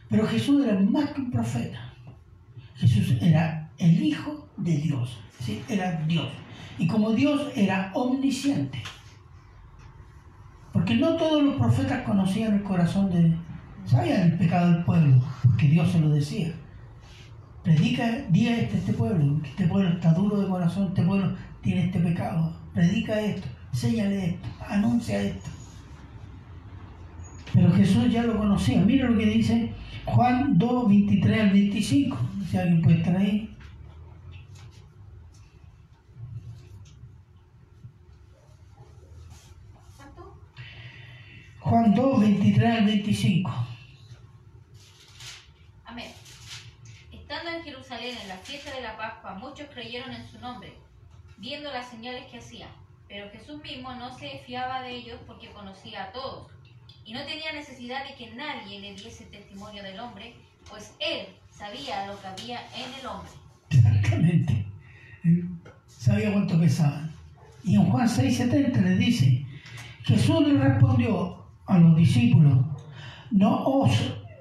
[0.09, 1.93] Pero Jesús era más que un profeta.
[2.75, 5.19] Jesús era el Hijo de Dios.
[5.67, 6.27] Era Dios.
[6.77, 8.81] Y como Dios era omnisciente.
[10.71, 13.35] Porque no todos los profetas conocían el corazón de...
[13.85, 16.53] Sabían el pecado del pueblo, porque Dios se lo decía.
[17.63, 21.35] Predica, di a este, este pueblo, que este pueblo está duro de corazón, este pueblo
[21.61, 22.55] tiene este pecado.
[22.73, 25.49] Predica esto, enséñale esto, anuncia esto.
[27.53, 28.81] Pero Jesús ya lo conocía.
[28.81, 29.73] Mira lo que dice
[30.05, 32.17] Juan 2, 23 al 25.
[32.49, 33.55] Si alguien puede estar ahí.
[39.97, 40.35] ¿Cuánto?
[41.71, 43.49] Juan 2, 23 al 25.
[45.85, 46.11] Amén.
[47.13, 50.73] Estando en Jerusalén en la fiesta de la Pascua, muchos creyeron en su nombre,
[51.37, 52.67] viendo las señales que hacía.
[53.07, 56.51] Pero Jesús mismo no se fiaba de ellos porque conocía a todos,
[57.05, 60.35] y no tenía necesidad de que nadie le diese testimonio del hombre,
[60.69, 63.31] pues él sabía lo que había en el hombre.
[63.69, 64.65] Exactamente.
[65.87, 67.15] Sabía cuánto pesaban.
[67.63, 69.45] Y en Juan 6:70 le dice,
[70.03, 71.40] Jesús le respondió
[71.71, 72.59] a los discípulos,
[73.31, 73.91] no os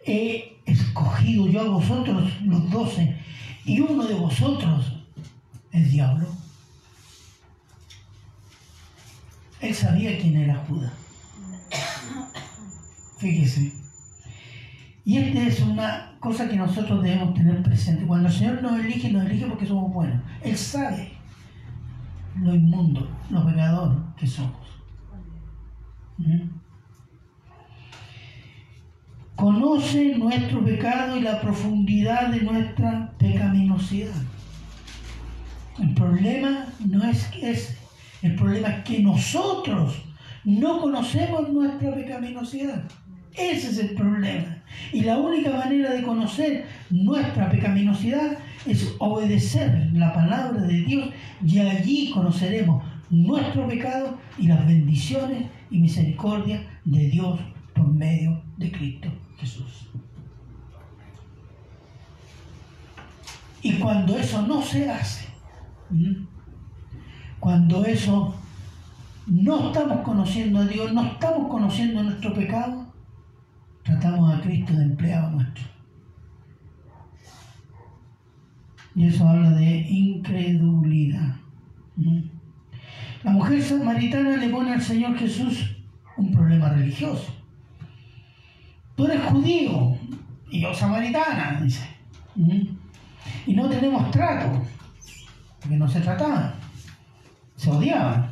[0.05, 3.17] he escogido yo a vosotros los doce,
[3.65, 4.93] y uno de vosotros
[5.73, 6.27] es diablo.
[9.61, 10.93] Él sabía quién era Judas.
[13.19, 13.73] Fíjese.
[15.05, 18.07] Y esta es una cosa que nosotros debemos tener presente.
[18.07, 20.23] Cuando el Señor nos elige, nos elige porque somos buenos.
[20.43, 21.13] Él sabe
[22.41, 24.67] lo inmundo, lo pecador que somos.
[26.19, 26.61] ¿Mm?
[29.41, 34.13] Conoce nuestro pecado y la profundidad de nuestra pecaminosidad.
[35.79, 37.57] El problema no es que
[38.21, 40.03] el problema es que nosotros
[40.45, 42.85] no conocemos nuestra pecaminosidad.
[43.33, 44.59] Ese es el problema.
[44.93, 48.37] Y la única manera de conocer nuestra pecaminosidad
[48.67, 51.09] es obedecer la palabra de Dios
[51.43, 57.41] y allí conoceremos nuestro pecado y las bendiciones y misericordia de Dios
[57.73, 59.11] por medio de Cristo
[59.41, 59.89] Jesús.
[63.63, 65.29] Y cuando eso no se hace,
[67.39, 68.35] cuando eso
[69.27, 72.93] no estamos conociendo a Dios, no estamos conociendo nuestro pecado,
[73.83, 75.65] tratamos a Cristo de empleado nuestro.
[78.95, 81.37] Y eso habla de incredulidad.
[83.23, 85.77] La mujer samaritana le pone al Señor Jesús
[86.17, 87.40] un problema religioso.
[89.01, 89.97] Tú eres judío
[90.51, 91.89] y yo samaritana, dice.
[93.47, 94.61] Y no tenemos trato,
[95.59, 96.53] porque no se trataban,
[97.57, 98.29] se odiaban.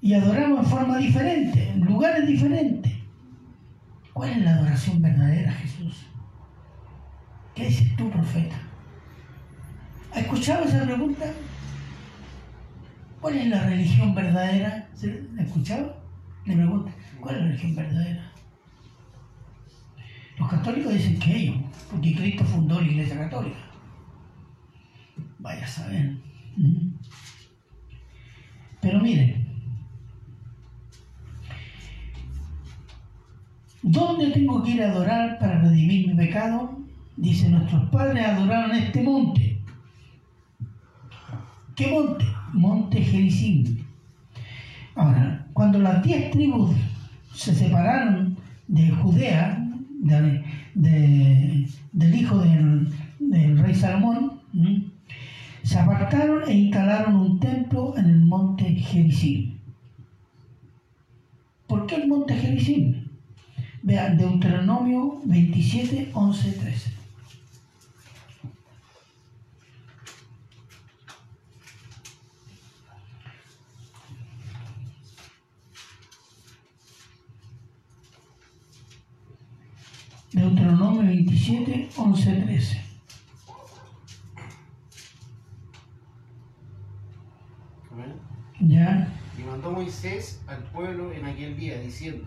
[0.00, 2.92] Y adoramos en forma diferente, en lugares diferentes.
[4.12, 6.06] ¿Cuál es la adoración verdadera, Jesús?
[7.56, 8.54] ¿Qué dices tú, profeta?
[10.12, 11.24] ¿Has escuchado esa pregunta?
[13.20, 14.88] ¿Cuál es la religión verdadera?
[15.34, 16.00] ¿La escuchado?
[16.44, 18.32] Le pregunta, ¿cuál es la religión verdadera?
[20.38, 21.56] Los católicos dicen que ellos,
[21.90, 23.58] porque Cristo fundó la iglesia católica.
[25.38, 26.16] Vaya a saber.
[28.80, 29.46] Pero miren,
[33.82, 36.78] ¿dónde tengo que ir a adorar para redimir mi pecado?
[37.16, 39.60] Dice, nuestros padres adoraron este monte.
[41.74, 42.24] ¿Qué monte?
[42.52, 43.84] Monte Gerizim.
[44.94, 46.74] Ahora, cuando las diez tribus
[47.38, 48.36] se separaron
[48.66, 49.64] de Judea,
[49.94, 50.44] del
[52.14, 54.40] hijo del, rey Salomón,
[55.62, 59.56] se apartaron e instalaron un templo en el monte Gerizim.
[61.68, 63.04] ¿Por qué el monte Gerizim?
[63.84, 66.97] Vean, Deuteronomio 27, 11, 13.
[80.38, 82.84] Deuteronomio 27, 11, 13.
[88.60, 89.12] ¿Ya?
[89.36, 92.24] Y mandó Moisés al pueblo en aquel día diciendo,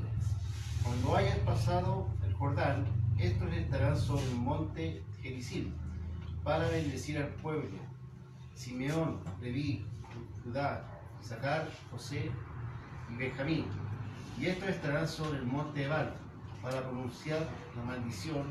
[0.83, 2.85] cuando hayas pasado el Jordán,
[3.17, 5.71] estos estarán sobre el monte Gerizim
[6.43, 7.77] para bendecir al pueblo.
[8.55, 9.85] Simeón, Leví,
[10.43, 10.85] Judá,
[11.23, 12.29] Isaacar, José
[13.09, 13.65] y Benjamín.
[14.37, 16.13] Y estos estarán sobre el monte Ebal
[16.61, 18.43] para pronunciar la maldición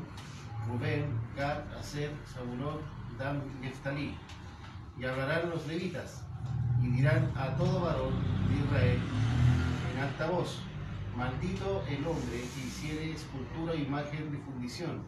[0.67, 1.05] Rubén,
[1.35, 2.77] Gad, Aser, Zabulón,
[3.17, 4.15] Dan y Neftalí.
[4.99, 6.23] Y hablarán los levitas
[6.81, 8.13] y dirán a todo varón
[8.49, 8.99] de Israel
[9.93, 10.61] en alta voz,
[11.15, 15.03] maldito el hombre que hiciere escultura e imagen de fundición,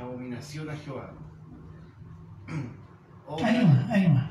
[0.00, 1.12] abominación a Jehová.
[3.44, 4.30] ahí va, ahí va.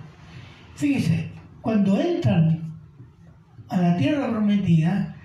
[0.75, 1.31] Fíjese,
[1.61, 2.73] cuando entran
[3.69, 5.15] a la tierra prometida,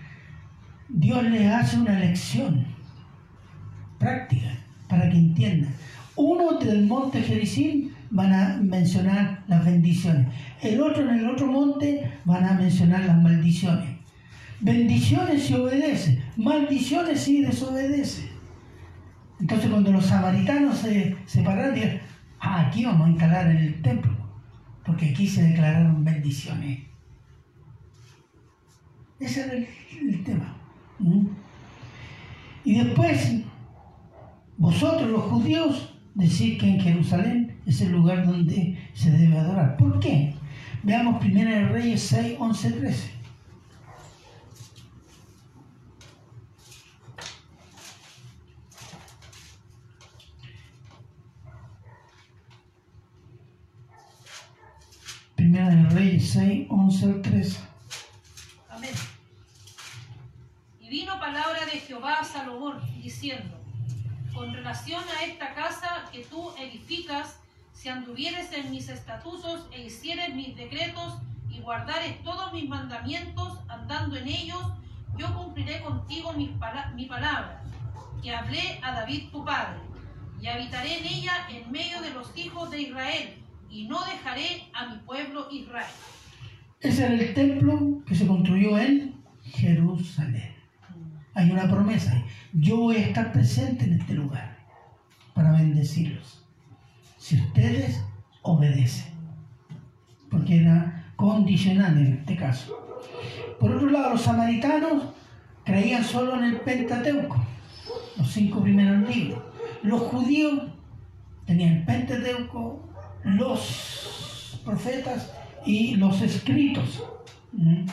[0.89, 2.72] Dios les hace una lección
[4.03, 5.73] práctica para que entiendan.
[6.17, 10.27] Uno del monte Jericín van a mencionar las bendiciones.
[10.61, 13.89] El otro en el otro monte van a mencionar las maldiciones.
[14.61, 18.29] Bendiciones si obedece, maldiciones si desobedece.
[19.41, 22.01] Entonces cuando los samaritanos se separaron, dijeron,
[22.39, 24.13] ah, aquí vamos a instalar el templo,
[24.85, 26.81] porque aquí se declararon bendiciones.
[29.19, 30.55] Ese era el, tema.
[32.65, 33.43] Y después
[34.63, 39.77] vosotros los judíos decís que en Jerusalén es el lugar donde se debe adorar.
[39.77, 40.35] ¿Por qué?
[40.85, 43.11] Veamos 1 Reyes 6, 11, 13.
[55.35, 57.61] Primera de Reyes 6, 11 al 13.
[58.69, 58.91] Amén.
[60.81, 63.62] Y vino palabra de Jehová a Salomón diciendo,
[64.43, 67.39] con relación a esta casa que tú edificas,
[67.73, 71.19] si anduvieres en mis estatutos e hicieres mis decretos
[71.49, 74.61] y guardares todos mis mandamientos, andando en ellos,
[75.17, 76.53] yo cumpliré contigo mi,
[76.97, 77.63] mi palabra.
[78.21, 79.79] y hablé a David tu padre,
[80.41, 83.37] y habitaré en ella en medio de los hijos de Israel,
[83.71, 85.95] y no dejaré a mi pueblo Israel.
[86.81, 90.62] Ese era el templo que se construyó en Jerusalén.
[91.35, 92.23] Hay una promesa.
[92.53, 94.59] Yo voy a estar presente en este lugar
[95.35, 96.45] para bendecirlos.
[97.19, 98.03] Si ustedes
[98.43, 99.13] obedecen.
[100.31, 102.79] Porque era condicional en este caso.
[103.59, 105.05] Por otro lado, los samaritanos
[105.65, 107.45] creían solo en el Pentateuco,
[108.17, 109.43] los cinco primeros libros.
[109.83, 110.63] Los judíos
[111.47, 112.89] tenían el Pentateuco,
[113.25, 115.33] los profetas
[115.65, 117.05] y los escritos.
[117.53, 117.87] ¿Mm?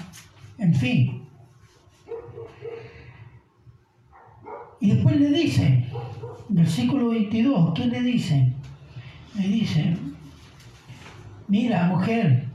[0.58, 1.29] En fin.
[4.82, 5.86] Y después le dice,
[6.48, 8.54] versículo 22, ¿qué le dice?
[9.36, 9.98] Le dice,
[11.48, 12.48] mira mujer,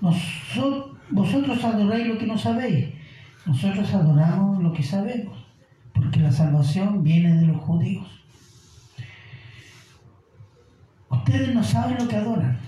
[0.00, 2.90] vosotros adoráis lo que no sabéis,
[3.46, 5.36] nosotros adoramos lo que sabemos,
[5.92, 8.06] porque la salvación viene de los judíos.
[11.10, 12.58] Ustedes no saben lo que adoran,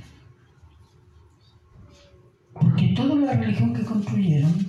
[2.53, 4.67] porque toda la religión que construyeron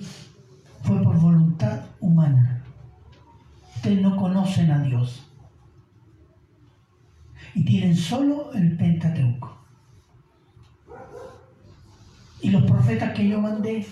[0.82, 2.61] fue por voluntad humana
[3.82, 5.28] ustedes no conocen a Dios.
[7.52, 9.58] Y tienen solo el Pentateuco.
[12.40, 13.84] Y los profetas que yo mandé,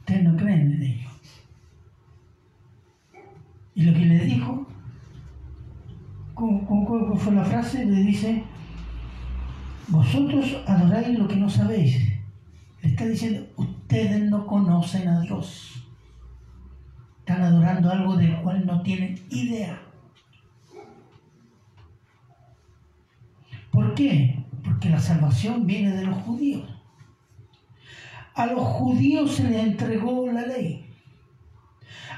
[0.00, 1.12] ustedes no creen en ellos.
[3.74, 4.66] Y lo que le dijo,
[6.34, 7.86] ¿cómo, fue la frase?
[7.86, 8.44] Le dice,
[9.88, 11.96] vosotros adoráis lo que no sabéis.
[12.82, 15.79] Le está diciendo, ustedes no conocen a Dios.
[17.90, 19.82] Algo del cual no tienen idea.
[23.72, 24.44] ¿Por qué?
[24.62, 26.68] Porque la salvación viene de los judíos.
[28.34, 30.86] A los judíos se les entregó la ley.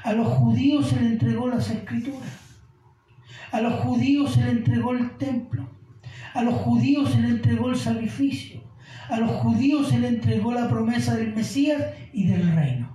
[0.03, 2.39] A los judíos se les entregó las escrituras.
[3.51, 5.67] A los judíos se les entregó el templo.
[6.35, 8.61] A los judíos se les entregó el sacrificio.
[9.09, 11.81] A los judíos se les entregó la promesa del Mesías
[12.13, 12.92] y del reino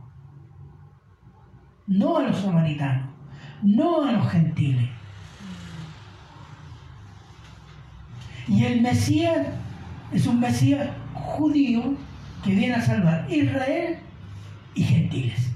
[1.88, 3.08] no a los samaritanos,
[3.62, 4.90] no a los gentiles.
[8.46, 9.46] Y el Mesías
[10.12, 11.94] es un Mesías judío
[12.44, 13.98] que viene a salvar Israel
[14.74, 15.52] y gentiles.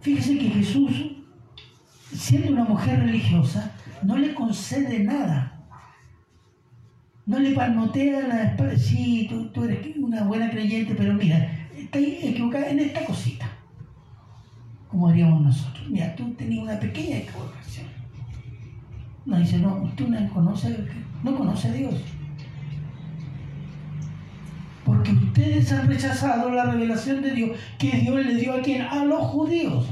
[0.00, 0.92] Fíjese que Jesús,
[2.12, 3.72] siendo una mujer religiosa,
[4.02, 5.55] no le concede nada
[7.26, 12.70] no le palmotea la espalda, sí, tú, eres una buena creyente, pero mira, estás equivocada
[12.70, 13.50] en esta cosita,
[14.88, 15.88] como haríamos nosotros.
[15.90, 17.86] Mira, tú tenías una pequeña equivocación.
[19.24, 20.86] No, dice, no, tú no conoce,
[21.24, 21.94] no conoce a Dios.
[24.84, 28.82] Porque ustedes han rechazado la revelación de Dios que Dios le dio a quien?
[28.82, 29.88] A los judíos.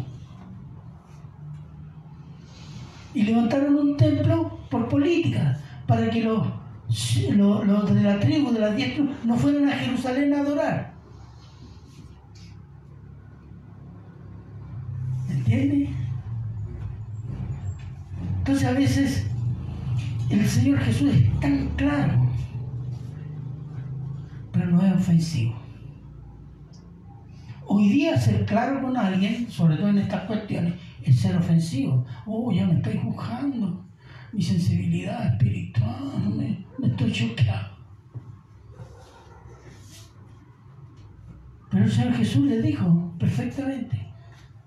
[3.13, 5.59] Y levantaron un templo por política,
[5.89, 6.47] para que los
[7.33, 10.95] los, de la tribu, de las diez no fueron a Jerusalén a adorar.
[15.29, 15.91] ¿Entiende?
[18.39, 19.27] Entonces a veces
[20.31, 22.31] el Señor Jesús es tan claro,
[24.53, 25.55] pero no es ofensivo.
[27.67, 32.05] Hoy día ser claro con alguien, sobre todo en estas cuestiones, es ser ofensivo.
[32.27, 33.84] Oh, ya me estoy juzgando
[34.35, 37.75] mi sensibilidad espiritual, me, estoy choqueado.
[41.71, 44.13] Pero el Señor Jesús le dijo perfectamente,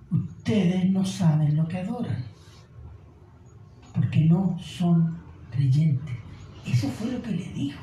[0.10, 2.24] ustedes no saben lo que adoran,
[3.94, 5.18] porque no son
[5.52, 6.16] creyentes.
[6.66, 7.82] Eso fue lo que le dijo.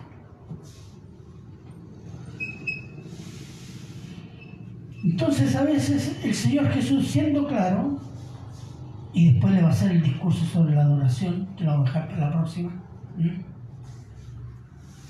[5.02, 8.00] Entonces a veces el Señor Jesús siendo claro,
[9.14, 11.92] y después le va a hacer el discurso sobre la adoración, que lo vamos a
[11.92, 12.72] dejar para la próxima.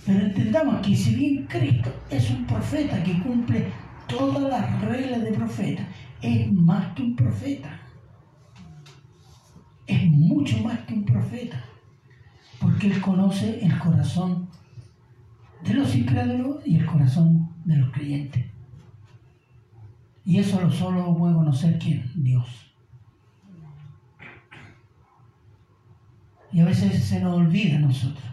[0.05, 3.73] Pero entendamos que si bien Cristo es un profeta que cumple
[4.07, 5.89] todas las reglas de profeta,
[6.21, 7.81] es más que un profeta.
[9.87, 11.65] Es mucho más que un profeta.
[12.61, 14.51] Porque Él conoce el corazón
[15.63, 18.45] de los incrédulos y el corazón de los creyentes.
[20.27, 22.11] Y eso lo solo puede conocer quién?
[22.15, 22.64] Dios.
[26.55, 28.25] Y a veces se nos olvida a nosotros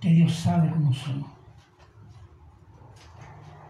[0.00, 1.28] que Dios sabe cómo somos.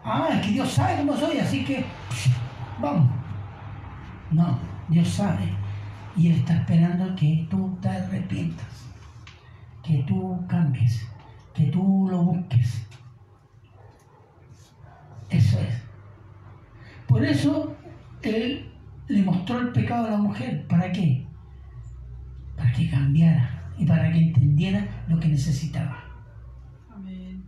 [0.03, 1.83] Ah, es que Dios sabe cómo soy, así que
[2.79, 3.09] vamos.
[4.29, 5.49] No, Dios sabe.
[6.15, 8.85] Y Él está esperando que tú te arrepientas,
[9.81, 11.07] que tú cambies,
[11.55, 12.87] que tú lo busques.
[15.31, 15.81] Eso es.
[17.07, 17.75] Por eso
[18.21, 18.71] Él
[19.07, 20.67] le mostró el pecado a la mujer.
[20.67, 21.25] ¿Para qué?
[22.55, 26.03] Para que cambiara y para que entendiera lo que necesitaba.
[26.89, 27.43] Amén.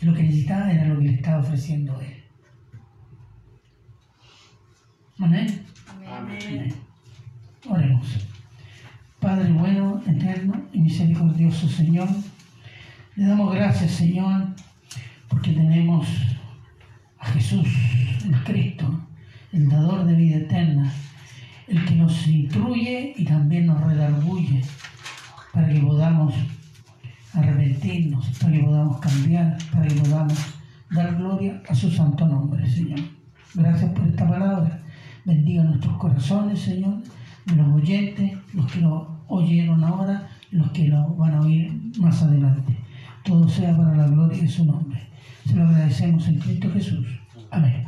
[0.00, 2.22] Lo que necesitaba era lo que le estaba ofreciendo Él.
[5.18, 5.64] Amén.
[5.88, 6.40] Amén.
[6.46, 6.74] Amén.
[7.68, 8.26] Oremos.
[9.20, 12.08] Padre bueno, eterno y misericordioso Señor,
[13.16, 14.46] le damos gracias Señor
[15.28, 16.08] porque tenemos
[17.18, 17.68] a Jesús,
[18.24, 19.06] el Cristo,
[19.52, 20.90] el dador de vida eterna,
[21.68, 24.62] el que nos instruye y también nos redarguye
[25.52, 26.34] para que podamos
[27.32, 30.38] arrepentirnos, para que podamos cambiar, para que podamos
[30.90, 33.00] dar gloria a su santo nombre, Señor.
[33.54, 34.82] Gracias por esta palabra.
[35.24, 37.02] Bendiga nuestros corazones, Señor,
[37.46, 42.22] de los oyentes, los que lo oyeron ahora los que lo van a oír más
[42.22, 42.76] adelante.
[43.24, 45.00] Todo sea para la gloria de su nombre.
[45.46, 47.06] Se lo agradecemos en Cristo Jesús.
[47.50, 47.84] Amén.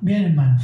[0.00, 0.62] Bien, hermanos.